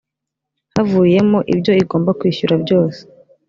havuyemo 0.73 1.39
ibyo 1.53 1.71
igomba 1.81 2.11
kwishyura 2.19 2.55
byose 2.63 2.99